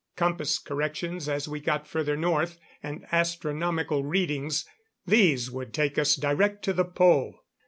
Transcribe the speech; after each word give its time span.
Compass 0.15 0.57
corrections 0.57 1.29
as 1.29 1.47
we 1.47 1.59
got 1.59 1.85
further 1.87 2.17
north 2.17 2.57
and 2.81 3.05
astronomical 3.11 4.03
readings, 4.03 4.65
these 5.05 5.51
would 5.51 5.75
take 5.75 5.99
us 5.99 6.15
direct 6.15 6.65
to 6.65 6.73
the 6.73 6.83
Pole. 6.85 7.35